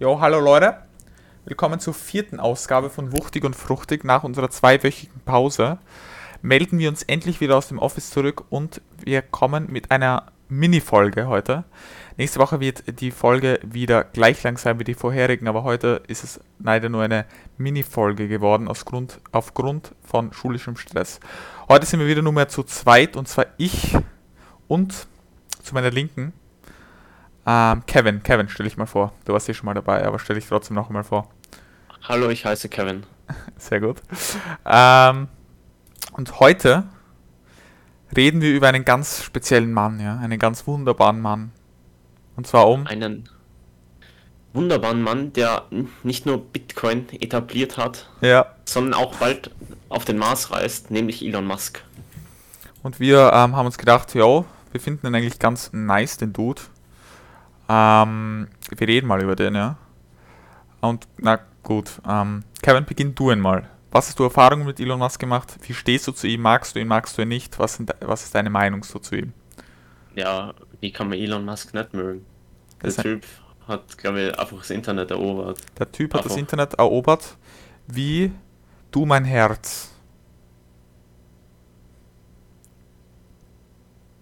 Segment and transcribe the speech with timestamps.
[0.00, 0.74] Jo, hallo Leute.
[1.44, 4.02] Willkommen zur vierten Ausgabe von Wuchtig und Fruchtig.
[4.02, 5.78] Nach unserer zweiwöchigen Pause
[6.42, 11.28] melden wir uns endlich wieder aus dem Office zurück und wir kommen mit einer Mini-Folge
[11.28, 11.62] heute.
[12.16, 16.24] Nächste Woche wird die Folge wieder gleich lang sein wie die vorherigen, aber heute ist
[16.24, 17.24] es leider nur eine
[17.56, 21.20] Mini-Folge geworden aus Grund, aufgrund von schulischem Stress.
[21.68, 23.96] Heute sind wir wieder nur mehr zu zweit und zwar ich
[24.66, 25.06] und
[25.62, 26.32] zu meiner Linken
[27.46, 28.22] ähm, Kevin.
[28.22, 29.12] Kevin, stell dich mal vor.
[29.24, 31.28] Du warst eh schon mal dabei, aber stell dich trotzdem noch einmal vor.
[32.02, 33.04] Hallo, ich heiße Kevin.
[33.56, 34.02] Sehr gut.
[34.66, 35.28] Ähm,
[36.12, 36.84] und heute
[38.16, 41.52] reden wir über einen ganz speziellen Mann, ja, einen ganz wunderbaren Mann.
[42.36, 43.28] Und zwar um Einen
[44.52, 45.64] wunderbaren Mann, der
[46.02, 48.46] nicht nur Bitcoin etabliert hat, ja.
[48.64, 49.50] sondern auch bald
[49.88, 51.82] auf den Mars reist, nämlich Elon Musk.
[52.82, 56.62] Und wir ähm, haben uns gedacht, ja, wir finden ihn eigentlich ganz nice, den Dude.
[57.68, 59.76] Ähm, wir reden mal über den, ja.
[60.80, 63.68] Und na gut, ähm, Kevin, beginn du einmal.
[63.90, 65.56] Was hast du Erfahrungen mit Elon Musk gemacht?
[65.62, 66.42] Wie stehst du zu ihm?
[66.42, 67.58] Magst du ihn, magst du ihn nicht?
[67.58, 69.32] Was, sind, was ist deine Meinung so zu ihm?
[70.14, 72.26] Ja, wie kann man Elon Musk nicht mögen?
[72.82, 73.24] Der Das Typ
[73.66, 75.60] hat, glaube ich, einfach das Internet erobert.
[75.78, 76.40] Der Typ hat das Einfach.
[76.40, 77.36] Internet erobert
[77.86, 78.32] wie
[78.90, 79.90] du mein Herz.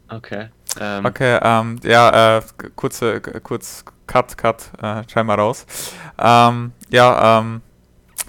[0.09, 0.51] Okay.
[0.81, 2.43] Ähm, Okay, ähm, ja, äh,
[2.77, 5.67] kurze, kurz, Cut, Cut, äh, schreib mal raus.
[6.19, 7.63] Ähm, ja, ähm,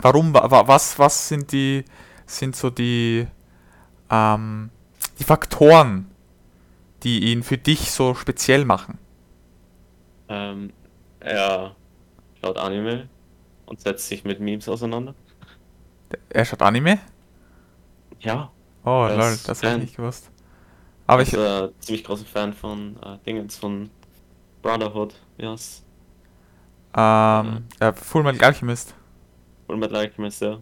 [0.02, 1.86] warum, wa, wa- was, was sind die,
[2.26, 3.28] sind so die,
[4.12, 4.72] ähm,
[5.20, 6.12] die Faktoren,
[7.04, 9.00] die ihn für dich so speziell machen?
[10.28, 10.74] Ähm,
[11.20, 11.76] er
[12.42, 13.10] schaut Anime
[13.66, 15.16] und setzt sich mit Memes auseinander.
[16.30, 17.00] Er schaut Anime?
[18.20, 18.52] Ja,
[18.86, 20.32] Oh, lol, das habe ich nicht gewusst.
[21.08, 23.90] Aber ich ich, bin ein ziemlich großer Fan von äh, Dingens, von
[24.62, 25.84] Brotherhood, wie heißt
[26.96, 28.96] ähm, äh, Full Metal Alchemist.
[29.68, 30.60] Full Metal Alchemist, ja.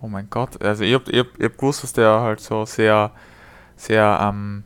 [0.00, 3.12] Oh mein Gott, also ihr habt, ihr habt gewusst, dass der halt so sehr,
[3.76, 4.64] sehr ähm,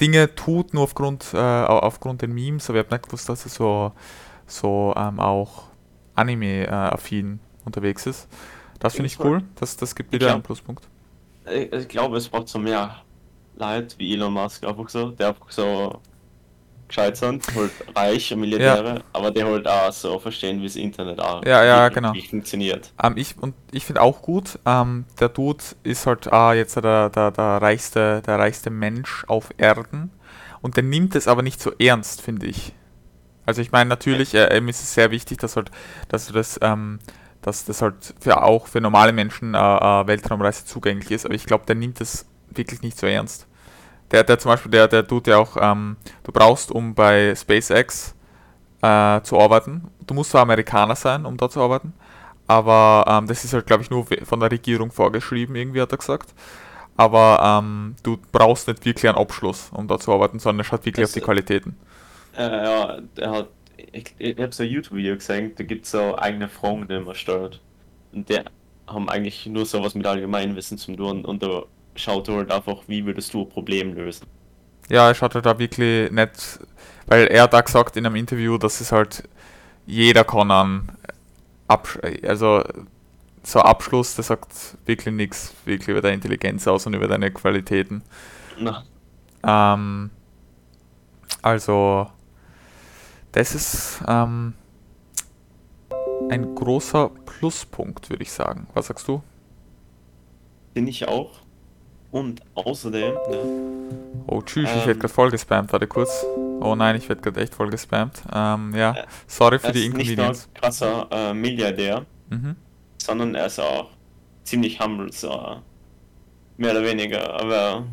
[0.00, 3.44] Dinge tut, nur aufgrund, äh, au- aufgrund den Memes, aber ihr habt nicht gewusst, dass
[3.44, 3.92] er so,
[4.46, 5.64] so ähm, auch
[6.14, 8.28] Anime-affin unterwegs ist.
[8.78, 10.88] Das finde ich ich cool, das, das gibt Ich wieder einen glaub- Pluspunkt.
[11.50, 13.02] Ich, ich glaube, es braucht so mehr
[13.58, 16.00] Leute wie Elon Musk einfach so, der einfach so
[16.88, 21.20] gescheit sind, halt reich und Milliardäre, aber der halt auch so verstehen, wie das Internet
[21.20, 22.14] auch Ja, ja, wie, genau.
[22.14, 22.92] wie funktioniert.
[23.02, 27.10] Ähm, ich, und ich finde auch gut, ähm, der Dude ist halt ah, jetzt der,
[27.10, 30.10] der, der, reichste, der reichste Mensch auf Erden
[30.62, 32.72] und der nimmt es aber nicht so ernst, finde ich.
[33.44, 35.70] Also ich meine natürlich, äh, ihm ist es sehr wichtig, dass halt,
[36.08, 36.98] dass du das, ähm,
[37.42, 41.46] dass das halt für auch für normale Menschen äh, äh, Weltraumreise zugänglich ist, aber ich
[41.46, 43.47] glaube, der nimmt es wirklich nicht so ernst.
[44.10, 48.14] Der, der zum Beispiel, der, der tut ja auch, ähm, du brauchst, um bei SpaceX
[48.82, 51.94] äh, zu arbeiten, du musst zwar Amerikaner sein, um dort zu arbeiten,
[52.46, 55.98] aber ähm, das ist halt, glaube ich, nur von der Regierung vorgeschrieben, irgendwie hat er
[55.98, 56.34] gesagt.
[56.96, 60.84] Aber ähm, du brauchst nicht wirklich einen Abschluss, um da zu arbeiten, sondern es schaut
[60.86, 61.76] wirklich Das- auf die Qualitäten.
[62.32, 66.16] Äh, ja, der hat, ich, ich habe so ein YouTube-Video gesehen, da gibt es so
[66.18, 67.62] eigene Fragen, die man stellt.
[68.12, 68.44] Und der
[68.86, 71.64] haben eigentlich nur sowas mit Allgemeinwissen zu tun und da
[71.98, 74.26] schaut halt einfach, wie würdest du ein Problem lösen.
[74.88, 76.60] Ja, er schaut halt da wirklich nicht,
[77.06, 79.28] weil er da gesagt in einem Interview, dass es halt
[79.86, 80.92] jeder kann an
[82.26, 82.64] also
[83.42, 88.02] so Abschluss, der sagt wirklich nichts wirklich über deine Intelligenz aus und über deine Qualitäten.
[89.42, 90.10] Ähm,
[91.42, 92.10] also,
[93.32, 94.54] das ist ähm,
[96.30, 98.66] ein großer Pluspunkt, würde ich sagen.
[98.72, 99.22] Was sagst du?
[100.78, 101.40] bin ich auch.
[102.10, 103.50] Und außerdem, ne,
[104.26, 104.86] Oh, tschüss, ich Ähm.
[104.86, 105.72] werde gerade voll gespammt.
[105.72, 106.30] Warte kurz.
[106.60, 108.22] Oh nein, ich werde gerade echt voll gespammt.
[108.32, 110.48] Ähm, ja, Äh, sorry für er die ist nicht nur Inconvenience.
[110.54, 112.56] krasser äh, Milliardär, Mhm.
[112.98, 113.90] sondern er ist auch
[114.44, 115.62] ziemlich humble, so
[116.56, 117.86] mehr oder weniger, aber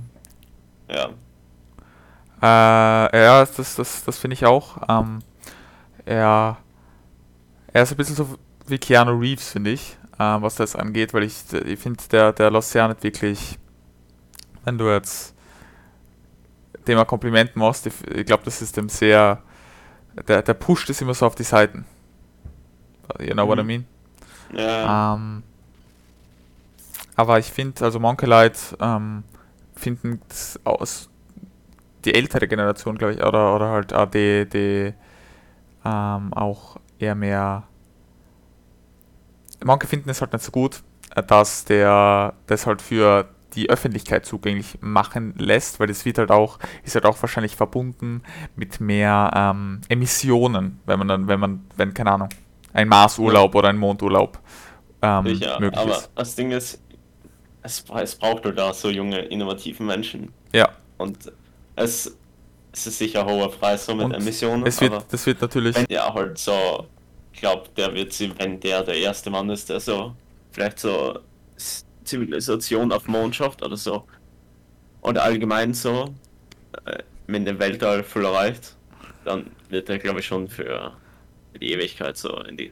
[0.90, 1.10] ja.
[2.42, 2.46] Äh,
[3.24, 4.78] ja, das, das, das finde ich auch.
[4.90, 5.20] Ähm,
[6.06, 6.58] er,
[7.74, 8.38] er ist ein bisschen so
[8.68, 11.36] wie Keanu Reeves, finde ich, ähm, was das angeht, weil ich,
[11.66, 13.58] ich finde, der, der lässt ja nicht wirklich,
[14.66, 15.36] wenn du jetzt
[16.88, 19.42] dem ein Kompliment machst, ich, ich glaube, das ist dem sehr,
[20.28, 21.86] der, der pusht es immer so auf die Seiten.
[23.20, 23.66] You know what I Mhm.
[23.66, 23.86] mean?
[24.54, 25.44] Ja, Ähm,
[27.16, 29.24] aber ich finde, also Monkey Light ähm,
[29.76, 30.20] finden
[30.64, 31.10] aus
[32.06, 34.94] die ältere Generation, glaube ich, oder, oder halt auch die, die
[35.86, 37.66] ähm, auch eher mehr.
[39.64, 40.84] Manche finden es halt nicht so gut,
[41.16, 46.32] äh, dass der das halt für die Öffentlichkeit zugänglich machen lässt, weil das wird halt
[46.32, 48.24] auch, ist halt auch wahrscheinlich verbunden
[48.56, 52.30] mit mehr ähm, Emissionen, wenn man dann, wenn man, wenn, keine Ahnung,
[52.74, 54.40] ein Marsurlaub oder ein Mondurlaub
[55.02, 56.12] ähm, Sicher, möglich aber ist.
[56.16, 56.82] das Ding ist,
[57.62, 60.32] es, es braucht halt da so junge, innovative Menschen.
[60.54, 61.32] Ja, Und
[61.76, 62.16] es,
[62.72, 65.86] es ist sicher hoher Preis so mit Und Emissionen, es wird, das wird natürlich, wenn
[65.86, 66.88] der halt so,
[67.34, 70.14] ich glaube, der wird sie, wenn der der erste Mann ist, der so
[70.52, 71.20] vielleicht so
[72.06, 74.06] Zivilisation auf Mond schafft oder so,
[75.02, 76.14] oder allgemein so,
[76.86, 78.76] äh, mit dem Weltall voll erreicht,
[79.24, 80.94] dann wird er, glaube ich, schon für
[81.60, 82.72] die Ewigkeit so in die,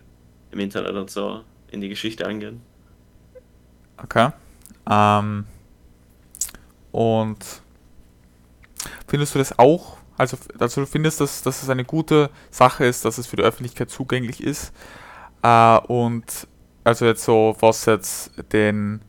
[0.52, 2.62] im Internet und so in die Geschichte eingehen.
[3.98, 4.32] okay.
[4.90, 5.46] Ähm,
[6.92, 7.40] und
[9.08, 13.06] findest du das auch, also, also du findest, dass, dass es eine gute Sache ist,
[13.06, 14.74] dass es für die Öffentlichkeit zugänglich ist
[15.42, 16.48] äh, und
[16.84, 19.02] also jetzt so, was jetzt den,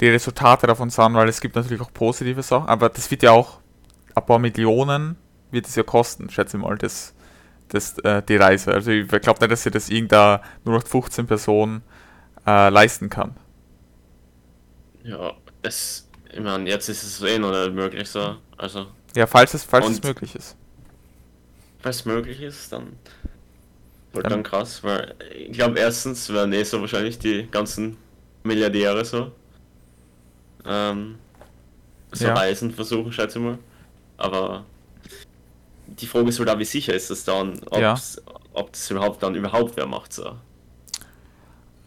[0.00, 3.32] die Resultate davon sind, weil es gibt natürlich auch positive Sachen, aber das wird ja
[3.32, 3.60] auch
[4.14, 5.16] ein paar Millionen
[5.50, 7.12] wird es ja kosten, schätze ich mal, das,
[7.68, 8.72] das, äh, die Reise.
[8.72, 11.82] Also ich glaube nicht, dass sie das irgendeine nur noch 15 Personen
[12.46, 13.36] äh, leisten kann.
[15.02, 15.32] Ja,
[15.62, 18.86] es, ich meine, jetzt ist es eh noch nicht möglich so, also
[19.16, 20.56] Ja, falls es, falls es möglich ist.
[21.82, 22.96] Wenn es möglich ist, dann
[24.12, 27.96] wird Dann- dann krass, weil ich glaube erstens werden eh so wahrscheinlich die ganzen
[28.44, 29.32] Milliardäre so
[30.66, 31.18] ähm,
[32.12, 32.34] so Ja.
[32.34, 33.58] Reisen versuchen, schätze ich mal.
[34.16, 34.64] Aber
[35.86, 37.96] die Frage ist halt auch, wie sicher ist das dann, Ja.
[38.52, 40.36] ob das überhaupt dann überhaupt wer macht so.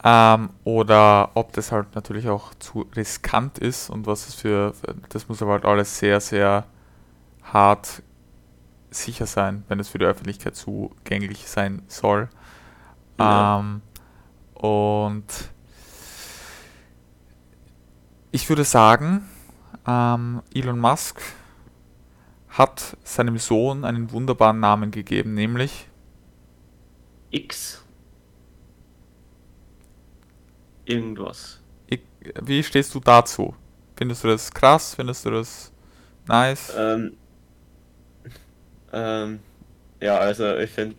[0.05, 4.95] Ähm, oder ob das halt natürlich auch zu riskant ist und was es für, für-
[5.09, 6.65] das muss aber halt alles sehr, sehr
[7.41, 8.01] hart
[8.91, 12.29] sicher sein, wenn es für die Öffentlichkeit zugänglich sein soll.
[13.17, 13.59] Ja.
[13.59, 13.81] Ähm,
[14.55, 15.25] und
[18.33, 19.29] ich würde sagen,
[19.87, 21.21] ähm, Elon Musk
[22.49, 25.87] hat seinem Sohn einen wunderbaren Namen gegeben, nämlich
[27.29, 27.83] X.
[30.85, 31.61] Irgendwas.
[31.85, 32.01] Ich,
[32.41, 33.55] wie stehst du dazu?
[33.95, 34.95] Findest du das krass?
[34.95, 35.71] Findest du das
[36.27, 36.73] nice?
[36.75, 37.15] Ähm,
[38.91, 39.39] ähm,
[40.01, 40.95] ja, also ich finde,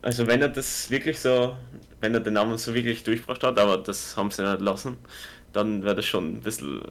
[0.00, 1.56] also wenn er das wirklich so,
[2.00, 4.96] wenn er den Namen so wirklich durchgebracht hat, aber das haben sie nicht lassen,
[5.54, 6.82] dann wäre das schon ein bisschen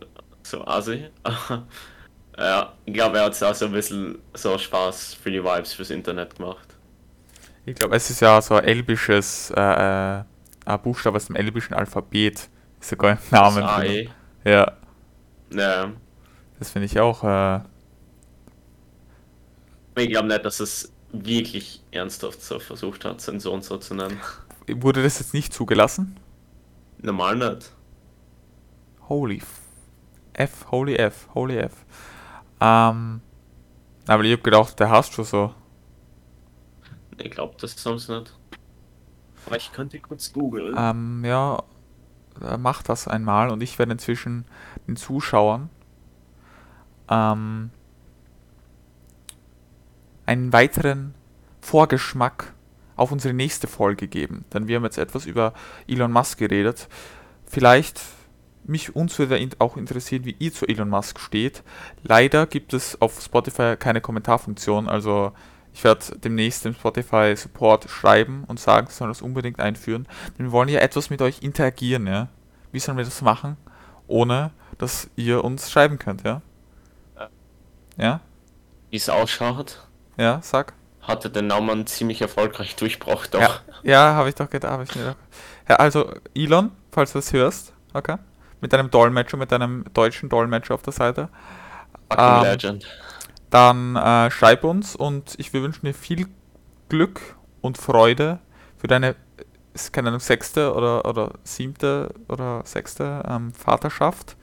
[0.42, 1.06] so assi.
[2.38, 5.74] ja, ich glaube, er hat es auch so ein bisschen so Spaß für die Vibes
[5.74, 6.68] fürs Internet gemacht.
[7.66, 10.24] Ich glaube, es ist ja so ein elbisches, äh, äh,
[10.66, 12.50] ein Buchstabe aus dem elbischen Alphabet.
[12.80, 13.62] Ist sogar im Namen.
[13.62, 14.10] Das drin.
[14.44, 14.78] Ja,
[15.54, 15.92] Ja,
[16.60, 17.24] das finde ich auch.
[17.24, 17.62] Äh,
[19.96, 24.20] ich glaube nicht, dass es wirklich ernsthaft so versucht hat, seinen Sohn so zu nennen.
[24.68, 26.18] wurde das jetzt nicht zugelassen?
[27.00, 27.73] Normal nicht.
[29.10, 29.42] Holy
[30.34, 31.86] F, Holy F, Holy F.
[32.60, 33.22] Ähm,
[34.08, 35.54] aber ich habe gedacht, der hast schon so.
[37.18, 38.34] Ich glaube, das haben sie nicht.
[39.46, 40.76] Aber ich könnte kurz googeln.
[40.78, 41.62] Ähm, ja,
[42.42, 44.46] äh, mach das einmal und ich werde inzwischen
[44.88, 45.70] den Zuschauern
[47.10, 47.70] ähm,
[50.26, 51.14] einen weiteren
[51.62, 52.54] Vorgeschmack
[52.96, 54.46] auf unsere nächste Folge geben.
[54.54, 55.54] Denn wir haben jetzt etwas über
[55.88, 56.88] Elon Musk geredet.
[57.46, 58.00] Vielleicht
[58.66, 61.64] mich uns würde auch interessieren, wie ihr zu Elon Musk steht.
[62.04, 65.34] Leider gibt es auf Spotify keine Kommentarfunktion, also
[65.74, 70.08] ich werde demnächst dem Spotify Support schreiben und sagen, sie sollen das unbedingt einführen.
[70.38, 72.28] Denn wir wollen ja etwas mit euch interagieren, ja.
[72.72, 73.58] Wie sollen wir das machen,
[74.08, 76.42] ohne dass ihr uns schreiben könnt, ja?
[77.98, 78.22] Ja?
[78.90, 79.88] Wie es ausschaut,
[80.18, 80.74] Ja, sag.
[81.02, 83.34] hatte den Namen ziemlich erfolgreich durchbracht.
[83.34, 83.42] Doch.
[83.42, 84.72] Ja, ja habe ich doch gedacht.
[84.72, 85.18] Hab ich mir gedacht.
[85.68, 88.18] Ja, also Elon, falls du das hörst, okay?
[88.64, 91.28] Mit deinem Dolmetscher, mit deinem deutschen Dolmetscher auf der Seite.
[92.10, 92.88] Fucking ähm, Legend.
[93.50, 96.28] Dann äh, schreib uns und ich wir wünschen dir viel
[96.88, 97.20] Glück
[97.60, 98.40] und Freude
[98.78, 99.18] für deine,
[99.74, 104.38] ist keine Ahnung, sechste oder, oder siebte oder sechste ähm, Vaterschaft.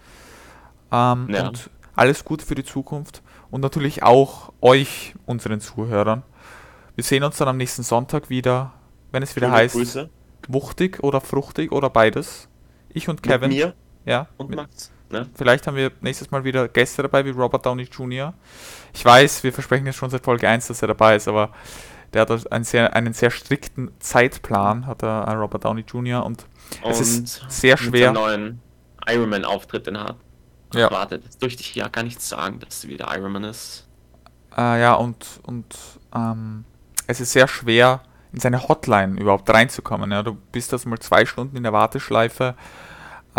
[0.93, 1.49] Ähm, Ja.
[1.49, 6.25] Und alles Gute für die Zukunft und natürlich auch euch, unseren Zuhörern.
[6.95, 8.75] Wir sehen uns dann am nächsten Sonntag wieder,
[9.13, 10.11] wenn es wieder Liebe heißt, Grüße
[10.49, 12.49] wuchtig oder fruchtig oder beides.
[12.91, 13.49] Ich und Kevin.
[13.49, 13.75] mit mir
[14.05, 14.91] Ja, und mit- Max.
[15.11, 15.29] Ne?
[15.35, 18.33] Vielleicht haben wir nächstes Mal wieder Gäste dabei, wie Robert Downey Jr.
[18.95, 21.51] Ich weiß, wir versprechen jetzt schon seit Folge 1, dass er dabei ist, aber
[22.13, 26.25] der hat einen sehr, einen sehr strikten Zeitplan, hat er äh, Robert Downey Jr.
[26.25, 26.47] und
[26.83, 28.07] Und es ist sehr mit schwer.
[28.07, 28.61] seinem neuen
[29.09, 30.17] Iron Man Auftritt, den er hat.
[30.75, 30.89] Ja.
[30.93, 33.89] Warte, das durfte ich ja gar nicht sagen, dass er wieder Iron Man ist.
[34.57, 35.75] Äh, ja, und, und
[36.15, 36.65] ähm,
[37.09, 38.03] es ist sehr schwer,
[38.33, 40.13] in seine Hotline überhaupt reinzukommen.
[40.13, 40.23] Ja.
[40.23, 42.55] Du bist das mal zwei Stunden in der Warteschleife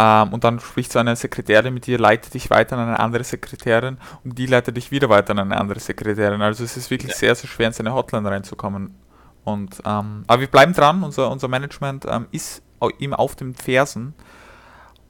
[0.01, 3.23] ähm, und dann spricht so eine Sekretärin mit dir, leitet dich weiter an eine andere
[3.23, 6.41] Sekretärin und die leitet dich wieder weiter an eine andere Sekretärin.
[6.41, 7.17] Also es ist wirklich Ja.
[7.17, 8.95] sehr, sehr schwer, in seine Hotline reinzukommen.
[9.43, 12.63] Und, ähm, aber wir bleiben dran, unser, unser Management ähm, ist
[12.97, 14.15] ihm auf den Fersen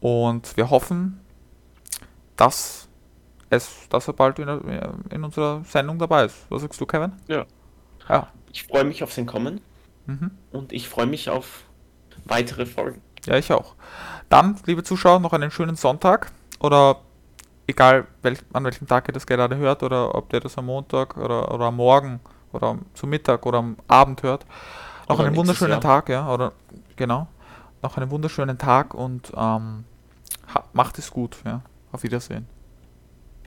[0.01, 1.21] und wir hoffen,
[2.36, 2.89] dass,
[3.50, 4.48] es, dass er bald in,
[5.10, 6.36] in unserer Sendung dabei ist.
[6.50, 7.13] Was sagst du, Kevin?
[7.27, 7.45] Ja.
[8.10, 8.27] Ja.
[8.51, 9.62] Ich freue mich auf sein Kommen
[10.07, 10.31] Mhm.
[10.51, 11.63] und ich freue mich auf
[12.25, 13.01] weitere Folgen.
[13.25, 13.75] Ja, ich auch.
[14.29, 16.97] Dann, liebe Zuschauer, noch einen schönen Sonntag oder
[17.67, 21.17] egal welch, an welchem Tag ihr das gerade hört oder ob ihr das am Montag
[21.17, 22.19] oder, oder am Morgen
[22.51, 24.45] oder zum Mittag oder am Abend hört.
[25.07, 25.81] Noch Oder einen wunderschönen Jahr.
[25.81, 26.53] Tag, ja, oder
[26.95, 27.27] genau.
[27.81, 29.83] Noch einen wunderschönen Tag und ähm,
[30.73, 31.61] macht es gut, ja.
[31.91, 32.47] Auf Wiedersehen.